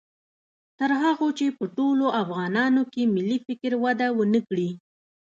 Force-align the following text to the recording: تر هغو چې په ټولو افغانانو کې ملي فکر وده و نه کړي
تر 0.79 0.89
هغو 1.03 1.27
چې 1.37 1.45
په 1.57 1.65
ټولو 1.77 2.05
افغانانو 2.21 2.81
کې 2.93 3.11
ملي 3.15 3.37
فکر 3.47 3.71
وده 3.83 4.07
و 4.11 4.19
نه 4.33 4.41
کړي 4.47 4.69